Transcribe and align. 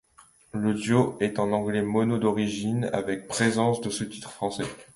L'audio 0.53 1.15
est 1.19 1.37
en 1.37 1.51
anglais 1.51 1.83
mono 1.83 2.17
d'origine 2.17 2.89
avec 2.91 3.27
présence 3.27 3.81
de 3.81 3.91
sous-titres 3.91 4.31
français. 4.31 4.65